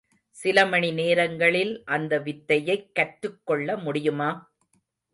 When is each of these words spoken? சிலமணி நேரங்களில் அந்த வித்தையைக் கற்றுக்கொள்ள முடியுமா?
சிலமணி 0.35 0.93
நேரங்களில் 0.93 1.83
அந்த 1.85 2.19
வித்தையைக் 2.19 2.95
கற்றுக்கொள்ள 2.95 3.77
முடியுமா? 3.77 4.31